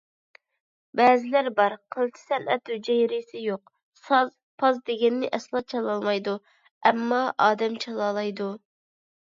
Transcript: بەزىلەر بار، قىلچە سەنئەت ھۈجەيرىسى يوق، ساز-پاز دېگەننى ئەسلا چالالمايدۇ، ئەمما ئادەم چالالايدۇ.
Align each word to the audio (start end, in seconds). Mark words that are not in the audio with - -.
بەزىلەر 0.99 1.49
بار، 1.59 1.75
قىلچە 1.95 2.21
سەنئەت 2.29 2.71
ھۈجەيرىسى 2.73 3.41
يوق، 3.49 3.73
ساز-پاز 4.05 4.81
دېگەننى 4.91 5.31
ئەسلا 5.39 5.63
چالالمايدۇ، 5.75 6.35
ئەمما 6.91 7.23
ئادەم 7.49 7.77
چالالايدۇ. 7.85 8.53